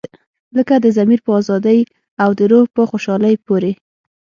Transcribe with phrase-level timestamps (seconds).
[0.57, 1.79] لکه د ضمیر په ازادۍ
[2.23, 3.71] او د روح په خوشحالۍ پورې.